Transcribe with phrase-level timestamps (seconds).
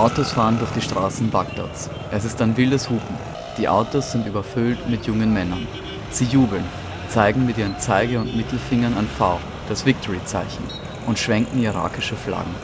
[0.00, 1.90] Autos fahren durch die Straßen Bagdads.
[2.10, 3.16] Es ist ein wildes Hupen.
[3.58, 5.66] Die Autos sind überfüllt mit jungen Männern.
[6.10, 6.64] Sie jubeln,
[7.10, 10.64] zeigen mit ihren Zeige- und Mittelfingern ein V, das Victory-Zeichen,
[11.06, 12.54] und schwenken irakische Flaggen.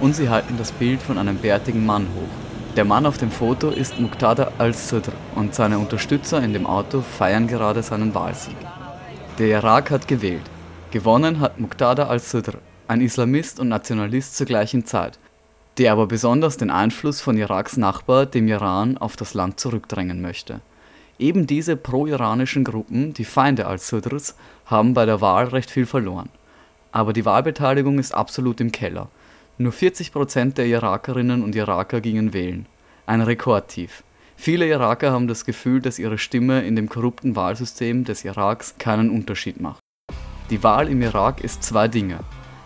[0.00, 2.74] Und sie halten das Bild von einem bärtigen Mann hoch.
[2.74, 7.46] Der Mann auf dem Foto ist Muqtada al-Sadr und seine Unterstützer in dem Auto feiern
[7.46, 8.56] gerade seinen Wahlsieg.
[9.38, 10.50] Der Irak hat gewählt.
[10.90, 15.20] Gewonnen hat Muqtada al-Sadr, ein Islamist und Nationalist zur gleichen Zeit,
[15.78, 20.60] der aber besonders den Einfluss von Iraks Nachbar, dem Iran, auf das Land zurückdrängen möchte.
[21.18, 24.36] Eben diese pro-iranischen Gruppen, die Feinde al-Sadrs,
[24.66, 26.28] haben bei der Wahl recht viel verloren.
[26.92, 29.08] Aber die Wahlbeteiligung ist absolut im Keller.
[29.58, 32.66] Nur 40 Prozent der Irakerinnen und Iraker gingen wählen.
[33.06, 34.02] Ein Rekordtief.
[34.36, 39.10] Viele Iraker haben das Gefühl, dass ihre Stimme in dem korrupten Wahlsystem des Iraks keinen
[39.10, 39.78] Unterschied macht.
[40.50, 42.18] Die Wahl im Irak ist zwei Dinge.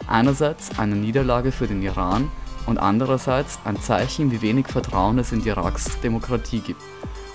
[0.06, 2.30] Einerseits eine Niederlage für den Iran
[2.68, 6.82] und andererseits ein Zeichen, wie wenig Vertrauen es in Iraks Demokratie gibt.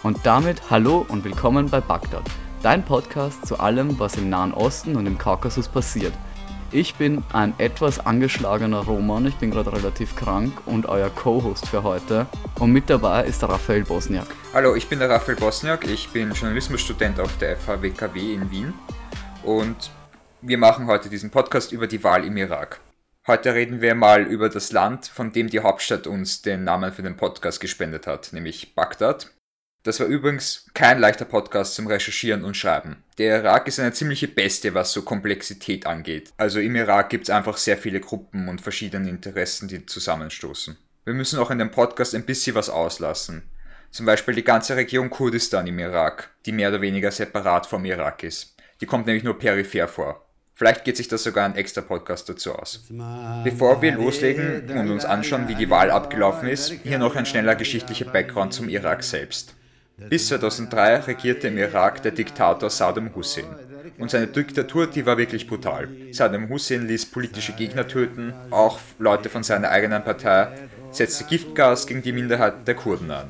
[0.03, 2.23] Und damit hallo und willkommen bei Bagdad,
[2.61, 6.13] dein Podcast zu allem, was im Nahen Osten und im Kaukasus passiert.
[6.71, 11.81] Ich bin ein etwas angeschlagener Roman, ich bin gerade relativ krank und euer Co-Host für
[11.81, 12.27] heute.
[12.59, 14.27] Und mit dabei ist Raphael Bosniak.
[14.53, 18.73] Hallo, ich bin der Raphael Bosniak, ich bin Journalismusstudent auf der FH WKW in Wien
[19.43, 19.89] und
[20.41, 22.79] wir machen heute diesen Podcast über die Wahl im Irak.
[23.25, 27.03] Heute reden wir mal über das Land, von dem die Hauptstadt uns den Namen für
[27.03, 29.31] den Podcast gespendet hat, nämlich Bagdad.
[29.83, 33.01] Das war übrigens kein leichter Podcast zum Recherchieren und Schreiben.
[33.17, 36.33] Der Irak ist eine ziemliche Bestie, was so Komplexität angeht.
[36.35, 40.75] Also im Irak gibt es einfach sehr viele Gruppen und verschiedene Interessen, die zusammenstoßen.
[41.05, 43.43] Wir müssen auch in dem Podcast ein bisschen was auslassen.
[43.89, 48.23] Zum Beispiel die ganze Region Kurdistan im Irak, die mehr oder weniger separat vom Irak
[48.23, 48.57] ist.
[48.81, 50.22] Die kommt nämlich nur peripher vor.
[50.55, 52.83] Vielleicht geht sich das sogar ein extra Podcast dazu aus.
[53.43, 57.55] Bevor wir loslegen und uns anschauen, wie die Wahl abgelaufen ist, hier noch ein schneller
[57.55, 59.55] geschichtlicher Background zum Irak selbst.
[59.97, 63.45] Bis 2003 regierte im Irak der Diktator Saddam Hussein.
[63.99, 65.87] Und seine Diktatur, die war wirklich brutal.
[66.11, 70.49] Saddam Hussein ließ politische Gegner töten, auch Leute von seiner eigenen Partei,
[70.91, 73.29] setzte Giftgas gegen die Minderheit der Kurden an.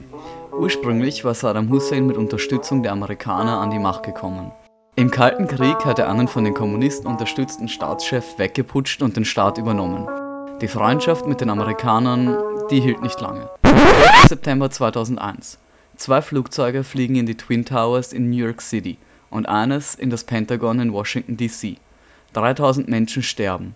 [0.52, 4.52] Ursprünglich war Saddam Hussein mit Unterstützung der Amerikaner an die Macht gekommen.
[4.96, 9.58] Im Kalten Krieg hat er einen von den Kommunisten unterstützten Staatschef weggeputscht und den Staat
[9.58, 10.08] übernommen.
[10.62, 12.38] Die Freundschaft mit den Amerikanern,
[12.70, 13.50] die hielt nicht lange.
[14.28, 15.58] September 2001.
[15.96, 19.00] Zwei Flugzeuge fliegen in die Twin Towers in New York City
[19.32, 21.78] und eines in das Pentagon in Washington, D.C.
[22.34, 23.74] 3000 Menschen sterben.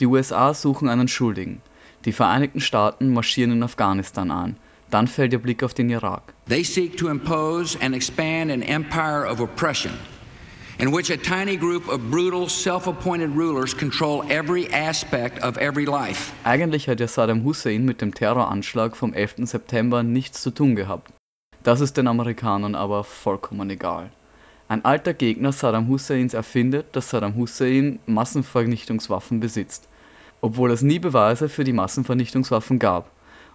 [0.00, 1.62] Die USA suchen einen Schuldigen.
[2.06, 4.56] Die Vereinigten Staaten marschieren in Afghanistan ein.
[4.90, 6.34] Dann fällt ihr Blick auf den Irak.
[6.48, 9.92] They seek to impose and expand an empire of oppression
[10.78, 16.32] in which a tiny group of brutal, self-appointed rulers control every aspect of every life.
[16.44, 19.46] Eigentlich hat ja Saddam Hussein mit dem Terroranschlag vom 11.
[19.46, 21.12] September nichts zu tun gehabt.
[21.62, 24.10] Das ist den Amerikanern aber vollkommen egal.
[24.68, 29.88] Ein alter Gegner Saddam Husseins erfindet, dass Saddam Hussein Massenvernichtungswaffen besitzt,
[30.40, 33.10] obwohl es nie Beweise für die Massenvernichtungswaffen gab.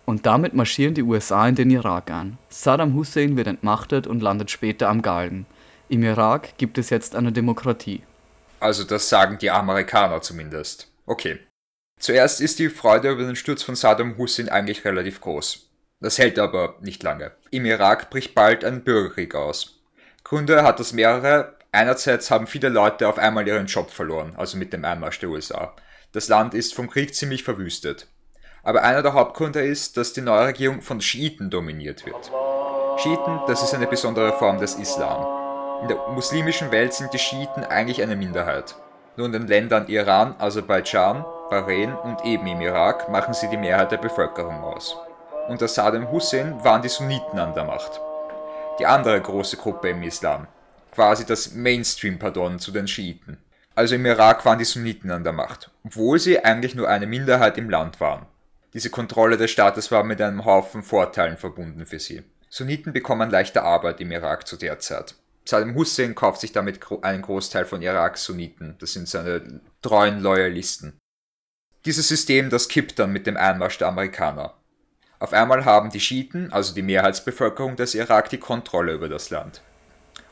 [0.05, 2.37] Und damit marschieren die USA in den Irak ein.
[2.49, 5.45] Saddam Hussein wird entmachtet und landet später am Galgen.
[5.91, 8.01] Im Irak gibt es jetzt eine Demokratie.
[8.61, 10.87] Also das sagen die Amerikaner zumindest.
[11.05, 11.39] Okay.
[11.99, 15.69] Zuerst ist die Freude über den Sturz von Saddam Hussein eigentlich relativ groß.
[15.99, 17.33] Das hält aber nicht lange.
[17.49, 19.81] Im Irak bricht bald ein Bürgerkrieg aus.
[20.23, 21.57] Gründe hat das mehrere.
[21.73, 25.75] Einerseits haben viele Leute auf einmal ihren Job verloren, also mit dem Einmarsch der USA.
[26.13, 28.07] Das Land ist vom Krieg ziemlich verwüstet.
[28.63, 32.31] Aber einer der Hauptgründe ist, dass die neue Regierung von Schiiten dominiert wird.
[32.97, 35.40] Schiiten, das ist eine besondere Form des Islam.
[35.81, 38.75] In der muslimischen Welt sind die Schiiten eigentlich eine Minderheit.
[39.17, 43.91] Nur in den Ländern Iran, Aserbaidschan, Bahrain und eben im Irak machen sie die Mehrheit
[43.91, 44.95] der Bevölkerung aus
[45.51, 47.99] unter Saddam Hussein waren die Sunniten an der Macht.
[48.79, 50.47] Die andere große Gruppe im Islam,
[50.93, 53.37] quasi das Mainstream-Pardon zu den Schiiten.
[53.75, 57.57] Also im Irak waren die Sunniten an der Macht, obwohl sie eigentlich nur eine Minderheit
[57.57, 58.25] im Land waren.
[58.73, 62.23] Diese Kontrolle des Staates war mit einem Haufen Vorteilen verbunden für sie.
[62.49, 65.15] Sunniten bekommen leichte Arbeit im Irak zu der Zeit.
[65.45, 70.99] Saddam Hussein kauft sich damit einen Großteil von Iraks Sunniten, das sind seine treuen Loyalisten.
[71.85, 74.53] Dieses System, das kippt dann mit dem Einmarsch der Amerikaner.
[75.19, 79.61] Auf einmal haben die Schiiten, also die Mehrheitsbevölkerung des Irak, die Kontrolle über das Land.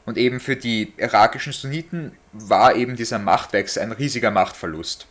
[0.05, 5.07] Und eben für die irakischen Sunniten war eben dieser Machtwechsel ein riesiger Machtverlust.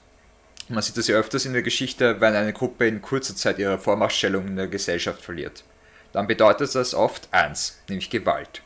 [0.68, 3.78] Man sieht das ja öfters in der Geschichte, wenn eine Gruppe in kurzer Zeit ihre
[3.78, 5.64] Vormachtstellung in der Gesellschaft verliert.
[6.12, 8.62] Dann bedeutet das oft eins, nämlich Gewalt.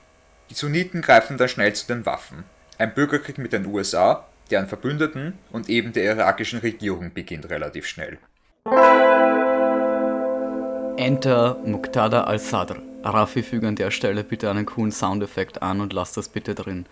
[0.52, 2.44] Die Sunniten greifen dann schnell zu den Waffen.
[2.76, 8.18] Ein Bürgerkrieg mit den USA, deren Verbündeten und eben der irakischen Regierung beginnt relativ schnell.
[10.98, 12.82] Enter Muqtada al-Sadr.
[13.02, 16.84] Rafi, füge an der Stelle bitte einen coolen Soundeffekt an und lass das bitte drin.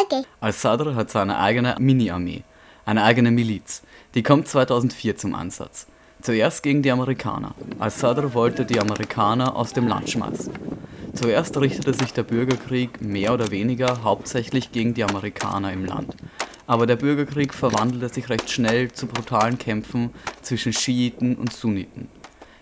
[0.00, 0.22] Okay.
[0.38, 2.44] Al-Sadr hat seine eigene Mini-Armee,
[2.86, 3.82] eine eigene Miliz.
[4.14, 5.88] Die kommt 2004 zum Ansatz.
[6.22, 7.56] Zuerst gegen die Amerikaner.
[7.80, 10.52] Al-Sadr wollte die Amerikaner aus dem Land schmeißen.
[11.12, 16.14] Zuerst richtete sich der Bürgerkrieg mehr oder weniger hauptsächlich gegen die Amerikaner im Land.
[16.66, 20.10] Aber der Bürgerkrieg verwandelte sich recht schnell zu brutalen Kämpfen
[20.40, 22.08] zwischen Schiiten und Sunniten.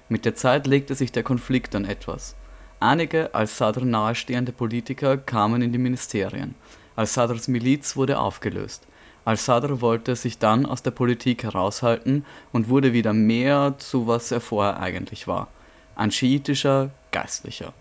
[0.09, 2.35] Mit der Zeit legte sich der Konflikt dann etwas.
[2.81, 6.55] Einige al-Sadr nahestehende Politiker kamen in die Ministerien.
[6.97, 8.87] Al-Sadrs Miliz wurde aufgelöst.
[9.27, 14.41] Al-Sadr wollte sich dann aus der Politik heraushalten und wurde wieder mehr zu was er
[14.41, 15.49] vorher eigentlich war.
[15.97, 17.75] Ein schiitischer Geistlicher.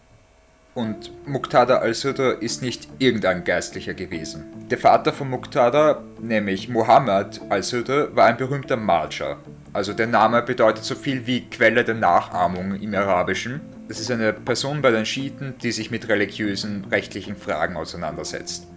[0.78, 4.46] Und Muqtada al-Sadr ist nicht irgendein Geistlicher gewesen.
[4.70, 9.38] Der Vater von Muqtada, nämlich Muhammad al-Sadr, war ein berühmter Marja.
[9.74, 13.60] Also der Name bedeutet so viel wie Quelle der Nachahmung im Arabischen.
[13.88, 18.68] Das ist eine Person bei den Schiiten, die sich mit religiösen, rechtlichen Fragen auseinandersetzt.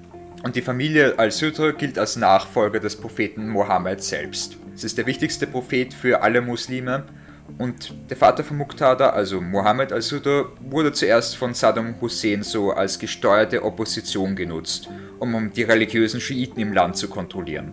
[0.43, 4.56] Und die Familie al-Sadr gilt als Nachfolger des Propheten Mohammed selbst.
[4.75, 7.05] Es ist der wichtigste Prophet für alle Muslime
[7.58, 12.99] und der Vater von Muqtada, also Mohammed al-Sadr, wurde zuerst von Saddam Hussein so als
[12.99, 14.88] gesteuerte Opposition genutzt,
[15.19, 17.73] um die religiösen Schiiten im Land zu kontrollieren.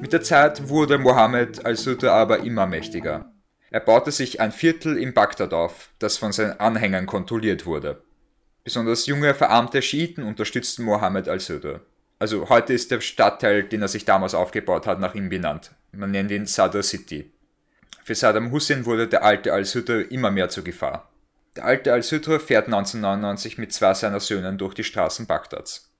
[0.00, 3.32] Mit der Zeit wurde Mohammed al-Sadr aber immer mächtiger.
[3.70, 8.02] Er baute sich ein Viertel in Bagdad auf, das von seinen Anhängern kontrolliert wurde.
[8.64, 11.80] Besonders junge, verarmte Schiiten unterstützten Mohammed al-Sadr.
[12.18, 15.72] Also heute ist der Stadtteil, den er sich damals aufgebaut hat, nach ihm benannt.
[15.92, 17.30] Man nennt ihn Sadr City.
[18.02, 21.08] Für Saddam Hussein wurde der alte al-Sudr immer mehr zur Gefahr.
[21.56, 25.90] Der alte al-Sudr fährt 1999 mit zwei seiner Söhnen durch die Straßen Bagdads.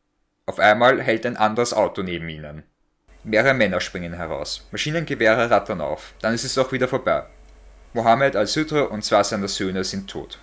[0.46, 2.62] Auf einmal hält ein anderes Auto neben ihnen.
[3.24, 4.66] Mehrere Männer springen heraus.
[4.70, 6.14] Maschinengewehre rattern auf.
[6.22, 7.26] Dann ist es auch wieder vorbei.
[7.92, 10.38] Mohammed al-Sudr und zwei seiner Söhne sind tot.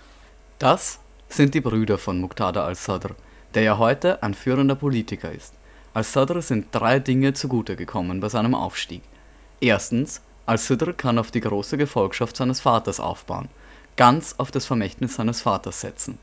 [0.58, 3.16] Das sind die Brüder von Muqtada al-Sadr,
[3.54, 5.54] der ja heute ein führender Politiker ist.
[5.94, 9.02] Al-Sadr sind drei Dinge zugute gekommen bei seinem Aufstieg.
[9.60, 13.48] Erstens al-Sidr kann auf die große Gefolgschaft seines Vaters aufbauen,
[13.96, 16.18] ganz auf das Vermächtnis seines Vaters setzen.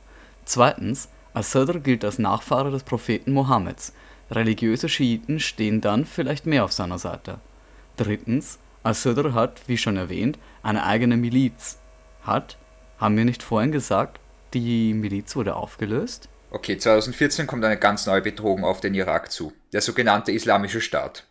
[0.46, 3.94] Zweitens, al-Sidr gilt als Nachfahre des Propheten Mohammeds.
[4.32, 7.40] Religiöse Schiiten stehen dann vielleicht mehr auf seiner Seite.
[7.98, 11.80] Drittens, al-Sidr hat, wie schon erwähnt, eine eigene Miliz.
[12.24, 12.58] Hat,
[12.98, 14.20] haben wir nicht vorhin gesagt,
[14.54, 16.30] die Miliz wurde aufgelöst?
[16.52, 21.26] Okay, 2014 kommt eine ganz neue Bedrohung auf den Irak zu, der sogenannte Islamische Staat.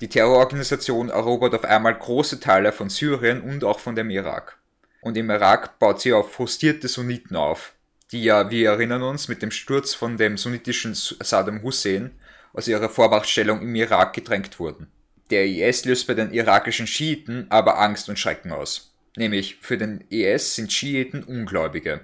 [0.00, 4.58] Die Terrororganisation erobert auf einmal große Teile von Syrien und auch von dem Irak.
[5.02, 7.74] Und im Irak baut sie auf frustrierte Sunniten auf,
[8.10, 12.12] die ja, wir erinnern uns, mit dem Sturz von dem sunnitischen Saddam Hussein
[12.52, 14.90] aus ihrer Vormachtstellung im Irak gedrängt wurden.
[15.30, 18.94] Der IS löst bei den irakischen Schiiten aber Angst und Schrecken aus.
[19.16, 22.00] Nämlich für den IS sind Schiiten Ungläubige.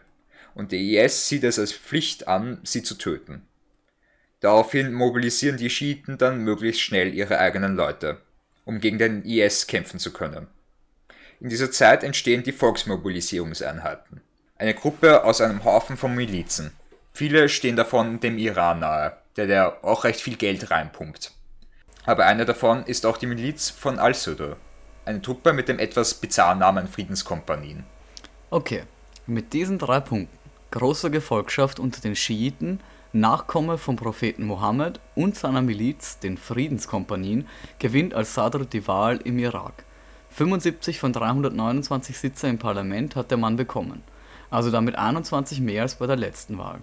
[0.55, 3.43] Und der IS sieht es als Pflicht an, sie zu töten.
[4.41, 8.21] Daraufhin mobilisieren die Schiiten dann möglichst schnell ihre eigenen Leute,
[8.65, 10.49] um gegen den IS kämpfen zu können.
[11.41, 14.21] In dieser Zeit entstehen die Volksmobilisierungseinheiten.
[14.57, 16.73] Eine Gruppe aus einem Haufen von Milizen.
[17.13, 21.33] Viele stehen davon dem Iran nahe, der der auch recht viel Geld reinpumpt.
[22.05, 24.57] Aber eine davon ist auch die Miliz von Al-Sudr,
[25.05, 27.85] eine Truppe mit dem etwas bizarren Namen Friedenskompanien.
[28.51, 28.85] Okay,
[29.27, 30.39] mit diesen drei Punkten,
[30.71, 32.81] große Gefolgschaft unter den Schiiten,
[33.21, 39.85] Nachkomme vom Propheten Mohammed und seiner Miliz, den Friedenskompanien, gewinnt al-Sadr die Wahl im Irak.
[40.31, 44.03] 75 von 329 Sitze im Parlament hat der Mann bekommen,
[44.51, 46.81] also damit 21 mehr als bei der letzten Wahl.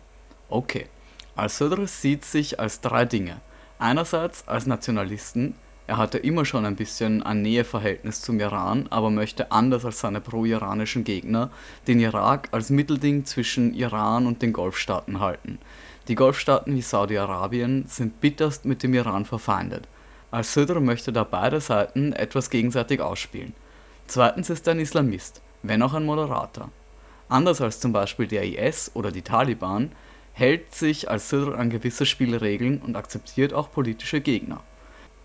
[0.50, 0.88] Okay,
[1.36, 3.42] al-Sadr sieht sich als drei Dinge.
[3.78, 5.54] Einerseits als Nationalisten,
[5.86, 10.22] er hatte immer schon ein bisschen ein Näheverhältnis zum Iran, aber möchte anders als seine
[10.22, 11.52] pro-iranischen Gegner
[11.88, 15.60] den Irak als Mittelding zwischen Iran und den Golfstaaten halten.
[16.10, 19.88] Die Golfstaaten wie Saudi-Arabien sind bitterst mit dem Iran verfeindet.
[20.32, 23.54] Al-Sidr möchte da beide Seiten etwas gegenseitig ausspielen.
[24.08, 26.70] Zweitens ist er ein Islamist, wenn auch ein Moderater.
[27.30, 29.92] Anders als zum Beispiel der IS oder die Taliban
[30.34, 34.62] hält sich Al-Sidr an gewisse Spielregeln und akzeptiert auch politische Gegner.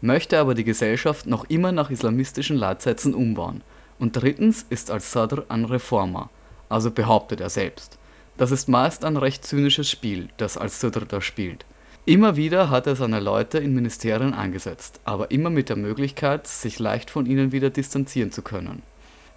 [0.01, 3.63] Möchte aber die Gesellschaft noch immer nach islamistischen Leitsätzen umbauen.
[3.99, 6.31] Und drittens ist Al-Sadr ein Reformer,
[6.69, 7.99] also behauptet er selbst.
[8.39, 11.67] Das ist meist ein recht zynisches Spiel, das Al-Sadr da spielt.
[12.07, 16.79] Immer wieder hat er seine Leute in Ministerien eingesetzt, aber immer mit der Möglichkeit, sich
[16.79, 18.83] leicht von ihnen wieder distanzieren zu können.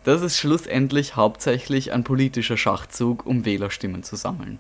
[0.04, 4.60] Das ist schlussendlich hauptsächlich ein politischer Schachzug, um Wählerstimmen zu sammeln.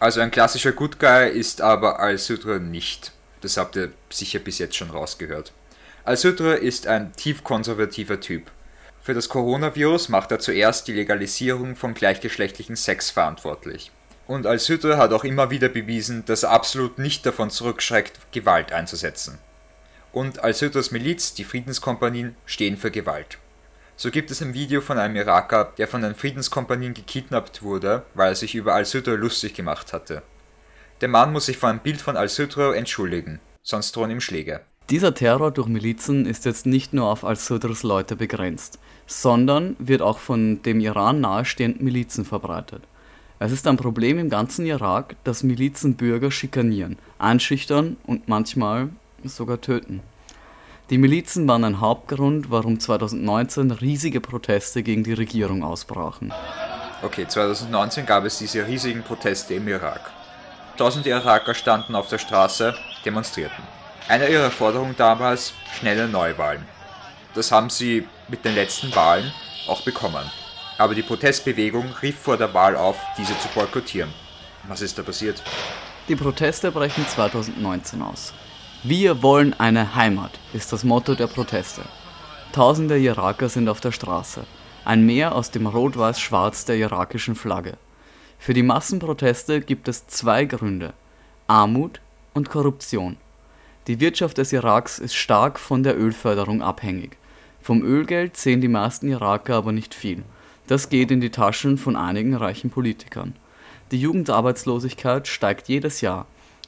[0.00, 3.12] Also ein klassischer Good Guy ist aber Al-Sudra nicht.
[3.42, 5.52] Das habt ihr sicher bis jetzt schon rausgehört.
[6.04, 8.50] Al-Sudra ist ein tief konservativer Typ.
[9.06, 13.92] Für das Coronavirus macht er zuerst die Legalisierung von gleichgeschlechtlichen Sex verantwortlich.
[14.26, 19.38] Und Al-Südre hat auch immer wieder bewiesen, dass er absolut nicht davon zurückschreckt, Gewalt einzusetzen.
[20.10, 23.38] Und Al-Südres Miliz, die Friedenskompanien, stehen für Gewalt.
[23.94, 28.30] So gibt es ein Video von einem Iraker, der von den Friedenskompanien gekidnappt wurde, weil
[28.30, 30.24] er sich über Al-Südre lustig gemacht hatte.
[31.00, 34.62] Der Mann muss sich vor einem Bild von Al-Südre entschuldigen, sonst drohen ihm Schläge.
[34.88, 38.78] Dieser Terror durch Milizen ist jetzt nicht nur auf Al-Sudrs Leute begrenzt,
[39.08, 42.84] sondern wird auch von dem Iran nahestehenden Milizen verbreitet.
[43.40, 48.90] Es ist ein Problem im ganzen Irak, dass Milizen Bürger schikanieren, einschüchtern und manchmal
[49.24, 50.02] sogar töten.
[50.90, 56.32] Die Milizen waren ein Hauptgrund, warum 2019 riesige Proteste gegen die Regierung ausbrachen.
[57.02, 60.12] Okay, 2019 gab es diese riesigen Proteste im Irak.
[60.76, 62.72] Tausende Iraker standen auf der Straße,
[63.04, 63.75] demonstrierten.
[64.08, 66.64] Eine ihrer Forderungen damals schnelle Neuwahlen.
[67.34, 69.32] Das haben sie mit den letzten Wahlen
[69.66, 70.30] auch bekommen.
[70.78, 74.12] Aber die Protestbewegung rief vor der Wahl auf, diese zu boykottieren.
[74.68, 75.42] Was ist da passiert?
[76.08, 78.32] Die Proteste brechen 2019 aus.
[78.84, 81.82] Wir wollen eine Heimat ist das Motto der Proteste.
[82.52, 84.44] Tausende Iraker sind auf der Straße.
[84.84, 87.76] Ein Meer aus dem Rot-Weiß-Schwarz der irakischen Flagge.
[88.38, 90.92] Für die Massenproteste gibt es zwei Gründe.
[91.48, 92.00] Armut
[92.34, 93.16] und Korruption.
[93.86, 97.16] Die Wirtschaft des Iraks ist stark von der Ölförderung abhängig.
[97.62, 100.24] Vom Ölgeld sehen die meisten Iraker aber nicht viel.
[100.66, 103.36] Das geht in die Taschen von einigen reichen Politikern.
[103.92, 106.26] Die Jugendarbeitslosigkeit steigt jedes Jahr.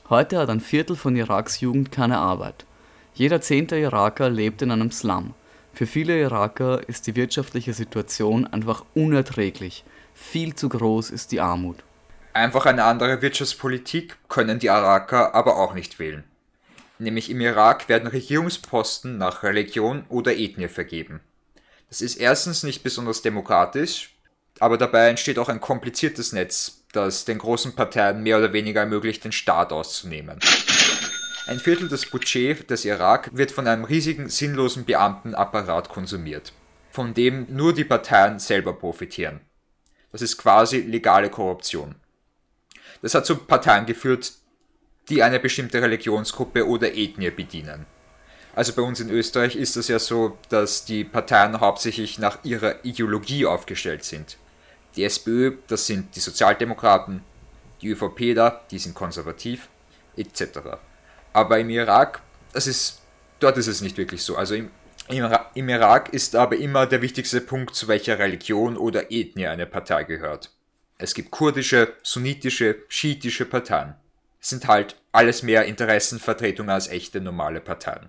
[0.08, 2.66] Heute hat ein Viertel von Iraks Jugend keine Arbeit.
[3.14, 5.34] Jeder zehnte Iraker lebt in einem Slum.
[5.74, 9.84] Für viele Iraker ist die wirtschaftliche Situation einfach unerträglich.
[10.14, 11.78] Viel zu groß ist die Armut.
[12.32, 16.22] Einfach eine andere Wirtschaftspolitik können die Iraker aber auch nicht wählen
[16.98, 21.20] nämlich im Irak werden Regierungsposten nach Religion oder Ethnie vergeben.
[21.88, 24.16] Das ist erstens nicht besonders demokratisch,
[24.60, 29.24] aber dabei entsteht auch ein kompliziertes Netz, das den großen Parteien mehr oder weniger ermöglicht,
[29.24, 30.38] den Staat auszunehmen.
[31.46, 36.52] Ein Viertel des Budgets des Irak wird von einem riesigen, sinnlosen Beamtenapparat konsumiert,
[36.90, 39.40] von dem nur die Parteien selber profitieren.
[40.12, 41.94] Das ist quasi legale Korruption.
[43.00, 44.32] Das hat zu Parteien geführt,
[45.08, 47.86] die eine bestimmte Religionsgruppe oder Ethnie bedienen.
[48.54, 52.84] Also bei uns in Österreich ist es ja so, dass die Parteien hauptsächlich nach ihrer
[52.84, 54.36] Ideologie aufgestellt sind.
[54.96, 57.22] Die SPÖ, das sind die Sozialdemokraten,
[57.80, 59.68] die ÖVP da, die sind konservativ,
[60.16, 60.58] etc.
[61.32, 62.20] Aber im Irak,
[62.52, 63.00] das ist,
[63.38, 64.36] dort ist es nicht wirklich so.
[64.36, 64.70] Also im,
[65.08, 69.66] im, im Irak ist aber immer der wichtigste Punkt, zu welcher Religion oder Ethnie eine
[69.66, 70.50] Partei gehört.
[70.98, 73.94] Es gibt kurdische, sunnitische, schiitische Parteien
[74.40, 78.08] sind halt alles mehr Interessenvertretungen als echte normale Parteien.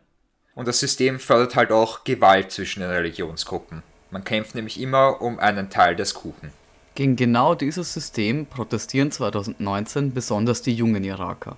[0.55, 3.83] Und das System fördert halt auch Gewalt zwischen den Religionsgruppen.
[4.11, 6.51] Man kämpft nämlich immer um einen Teil des Kuchen.
[6.95, 11.55] Gegen genau dieses System protestieren 2019 besonders die jungen Iraker.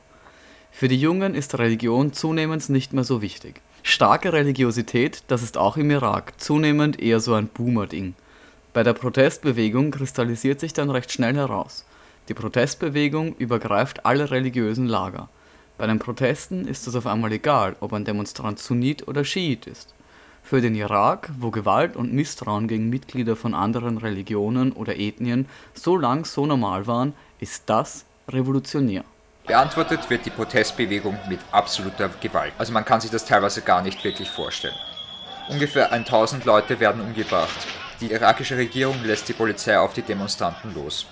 [0.71, 3.61] Für die Jungen ist Religion zunehmend nicht mehr so wichtig.
[3.83, 8.13] Starke Religiosität, das ist auch im Irak zunehmend eher so ein Boomer-Ding.
[8.73, 11.85] Bei der Protestbewegung kristallisiert sich dann recht schnell heraus.
[12.27, 15.29] Die Protestbewegung übergreift alle religiösen Lager.
[15.77, 19.95] Bei den Protesten ist es auf einmal egal, ob ein Demonstrant Sunnit oder Schiit ist.
[20.43, 25.97] Für den Irak, wo Gewalt und Misstrauen gegen Mitglieder von anderen Religionen oder Ethnien so
[25.97, 29.03] lang so normal waren, ist das revolutionär.
[29.47, 32.53] Beantwortet wird die Protestbewegung mit absoluter Gewalt.
[32.57, 34.75] Also man kann sich das teilweise gar nicht wirklich vorstellen.
[35.49, 37.67] Ungefähr 1000 Leute werden umgebracht.
[37.99, 41.07] Die irakische Regierung lässt die Polizei auf die Demonstranten los.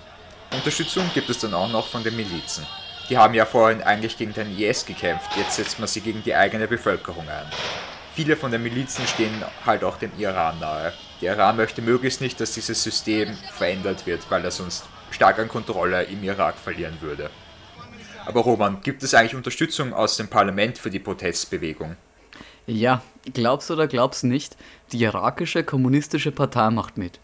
[0.52, 2.66] Unterstützung gibt es dann auch noch von den Milizen.
[3.08, 6.34] Die haben ja vorhin eigentlich gegen den IS gekämpft, jetzt setzt man sie gegen die
[6.34, 7.46] eigene Bevölkerung ein.
[8.14, 10.92] Viele von den Milizen stehen halt auch dem Iran nahe.
[11.20, 15.48] Der Iran möchte möglichst nicht, dass dieses System verändert wird, weil er sonst stark an
[15.48, 17.30] Kontrolle im Irak verlieren würde.
[18.26, 21.96] Aber Roman, gibt es eigentlich Unterstützung aus dem Parlament für die Protestbewegung?
[22.66, 23.02] Ja,
[23.32, 24.56] glaubst oder glaubst nicht,
[24.92, 27.20] die irakische kommunistische Partei macht mit.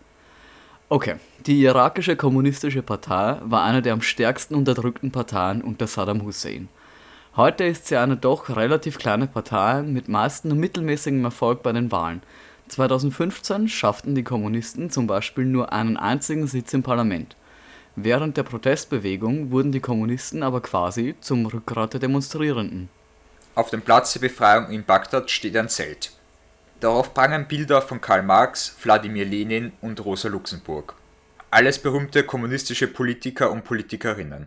[0.89, 1.17] Okay,
[1.47, 6.69] die irakische kommunistische Partei war eine der am stärksten unterdrückten Parteien unter Saddam Hussein.
[7.35, 11.91] Heute ist sie eine doch relativ kleine Partei mit meist nur mittelmäßigem Erfolg bei den
[11.91, 12.23] Wahlen.
[12.69, 17.35] 2015 schafften die Kommunisten zum Beispiel nur einen einzigen Sitz im Parlament.
[17.97, 22.91] Während der Protestbewegung wurden die Kommunisten aber quasi zum Rückgrat der Demonstrierenden.
[23.57, 26.13] Auf dem Platz der Befreiung in Bagdad steht ein Zelt.
[26.81, 30.95] Darauf prangen Bilder von Karl Marx, Wladimir Lenin und Rosa Luxemburg.
[31.51, 34.47] Alles berühmte kommunistische Politiker und Politikerinnen.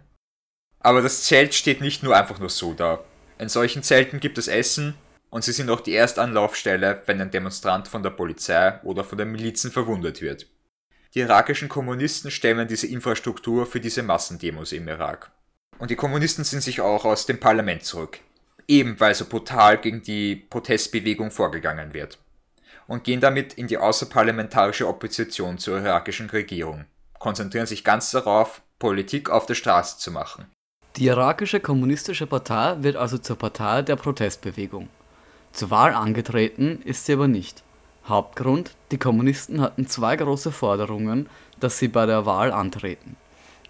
[0.79, 3.03] Aber das Zelt steht nicht nur einfach nur so da.
[3.39, 4.95] In solchen Zelten gibt es Essen,
[5.31, 9.17] und sie sind auch die erste Anlaufstelle, wenn ein Demonstrant von der Polizei oder von
[9.17, 10.47] den Milizen verwundet wird.
[11.13, 15.31] Die irakischen Kommunisten stemmen diese Infrastruktur für diese Massendemos im Irak.
[15.79, 18.19] Und die Kommunisten ziehen sich auch aus dem Parlament zurück,
[18.69, 22.19] eben weil so brutal gegen die Protestbewegung vorgegangen wird.
[22.87, 26.85] Und gehen damit in die außerparlamentarische Opposition zur irakischen Regierung,
[27.17, 30.45] konzentrieren sich ganz darauf, Politik auf der Straße zu machen.
[30.95, 34.89] Die irakische kommunistische Partei wird also zur Partei der Protestbewegung.
[35.51, 37.63] Zur Wahl angetreten ist sie aber nicht.
[38.07, 43.17] Hauptgrund, die Kommunisten hatten zwei große Forderungen, dass sie bei der Wahl antreten.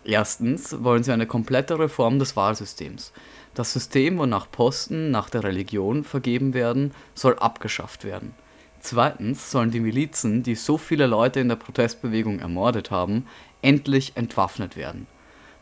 [0.05, 3.11] Erstens wollen sie eine komplette Reform des Wahlsystems.
[3.53, 8.33] Das System, wonach Posten nach der Religion vergeben werden, soll abgeschafft werden.
[8.79, 13.27] Zweitens sollen die Milizen, die so viele Leute in der Protestbewegung ermordet haben,
[13.61, 15.07] endlich entwaffnet werden.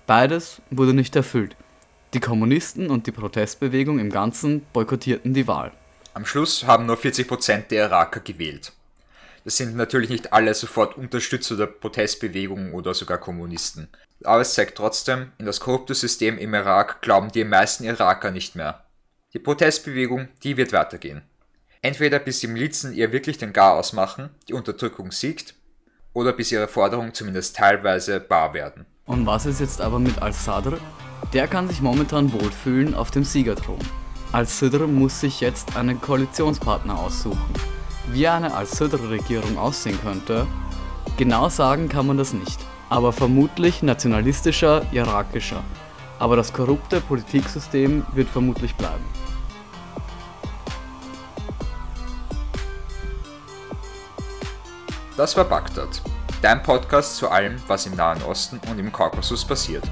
[0.05, 1.55] Beides wurde nicht erfüllt.
[2.13, 5.71] Die Kommunisten und die Protestbewegung im Ganzen boykottierten die Wahl.
[6.13, 8.71] Am Schluss haben nur 40% der Iraker gewählt.
[9.47, 13.87] Das sind natürlich nicht alle sofort Unterstützer der Protestbewegung oder sogar Kommunisten.
[14.25, 18.57] Aber es zeigt trotzdem, in das korrupte System im Irak glauben die meisten Iraker nicht
[18.57, 18.83] mehr.
[19.31, 21.21] Die Protestbewegung, die wird weitergehen.
[21.81, 25.55] Entweder bis die Milizen ihr wirklich den Garaus machen, die Unterdrückung siegt,
[26.11, 28.85] oder bis ihre Forderungen zumindest teilweise wahr werden.
[29.05, 30.77] Und was ist jetzt aber mit Al-Sadr?
[31.31, 33.79] Der kann sich momentan wohlfühlen auf dem Siegerthron.
[34.33, 37.76] Al-Sidr muss sich jetzt einen Koalitionspartner aussuchen.
[38.11, 40.47] Wie eine Al-Sidr-Regierung aussehen könnte,
[41.17, 42.59] genau sagen kann man das nicht,
[42.89, 45.61] aber vermutlich nationalistischer, irakischer.
[46.17, 49.03] Aber das korrupte Politiksystem wird vermutlich bleiben.
[55.17, 56.01] Das war Bagdad,
[56.41, 59.83] dein Podcast zu allem, was im Nahen Osten und im Kaukasus passiert.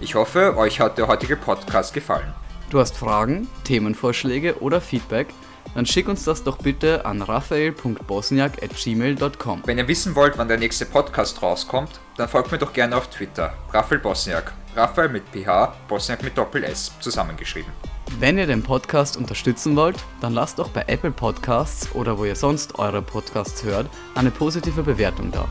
[0.00, 2.32] Ich hoffe, euch hat der heutige Podcast gefallen.
[2.70, 5.28] Du hast Fragen, Themenvorschläge oder Feedback?
[5.74, 9.62] Dann schick uns das doch bitte an raphael.bosniak.gmail.com.
[9.64, 13.08] Wenn ihr wissen wollt, wann der nächste Podcast rauskommt, dann folgt mir doch gerne auf
[13.08, 13.52] Twitter.
[13.72, 14.52] Raphael Bosniak.
[14.76, 17.72] Raphael mit PH, Bosniak mit Doppel S, zusammengeschrieben.
[18.18, 22.36] Wenn ihr den Podcast unterstützen wollt, dann lasst doch bei Apple Podcasts oder wo ihr
[22.36, 25.46] sonst eure Podcasts hört, eine positive Bewertung da.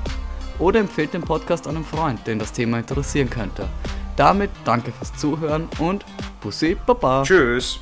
[0.60, 3.68] Oder empfehlt den Podcast einem Freund, den das Thema interessieren könnte.
[4.16, 6.06] Damit danke fürs Zuhören und
[6.42, 7.24] Bussi Baba.
[7.24, 7.80] Tschüss.